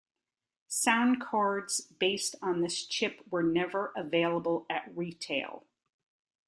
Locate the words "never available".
3.43-4.65